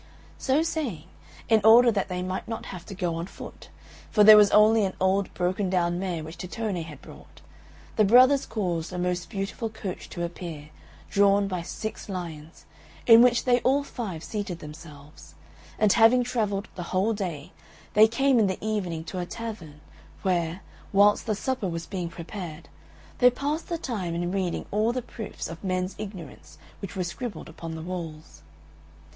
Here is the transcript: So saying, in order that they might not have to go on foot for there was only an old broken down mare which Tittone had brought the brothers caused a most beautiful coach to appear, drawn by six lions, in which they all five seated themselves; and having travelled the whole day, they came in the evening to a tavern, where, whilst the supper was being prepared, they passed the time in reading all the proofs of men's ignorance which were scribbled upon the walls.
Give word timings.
So 0.39 0.63
saying, 0.63 1.09
in 1.47 1.61
order 1.63 1.91
that 1.91 2.09
they 2.09 2.23
might 2.23 2.47
not 2.47 2.65
have 2.65 2.87
to 2.87 2.95
go 2.95 3.13
on 3.13 3.27
foot 3.27 3.69
for 4.09 4.23
there 4.23 4.35
was 4.35 4.49
only 4.49 4.83
an 4.83 4.95
old 4.99 5.31
broken 5.35 5.69
down 5.69 5.99
mare 5.99 6.23
which 6.23 6.39
Tittone 6.39 6.83
had 6.85 7.03
brought 7.03 7.41
the 7.97 8.03
brothers 8.03 8.47
caused 8.47 8.91
a 8.91 8.97
most 8.97 9.29
beautiful 9.29 9.69
coach 9.69 10.09
to 10.09 10.23
appear, 10.23 10.69
drawn 11.11 11.47
by 11.47 11.61
six 11.61 12.09
lions, 12.09 12.65
in 13.05 13.21
which 13.21 13.43
they 13.45 13.59
all 13.59 13.83
five 13.83 14.23
seated 14.23 14.57
themselves; 14.57 15.35
and 15.77 15.93
having 15.93 16.23
travelled 16.23 16.67
the 16.73 16.81
whole 16.89 17.13
day, 17.13 17.51
they 17.93 18.07
came 18.07 18.39
in 18.39 18.47
the 18.47 18.57
evening 18.59 19.03
to 19.03 19.19
a 19.19 19.25
tavern, 19.27 19.81
where, 20.23 20.61
whilst 20.91 21.27
the 21.27 21.35
supper 21.35 21.67
was 21.67 21.85
being 21.85 22.09
prepared, 22.09 22.69
they 23.19 23.29
passed 23.29 23.69
the 23.69 23.77
time 23.77 24.15
in 24.15 24.31
reading 24.31 24.65
all 24.71 24.91
the 24.91 25.03
proofs 25.03 25.47
of 25.47 25.63
men's 25.63 25.93
ignorance 25.99 26.57
which 26.79 26.95
were 26.95 27.03
scribbled 27.03 27.47
upon 27.47 27.75
the 27.75 27.83
walls. 27.83 28.41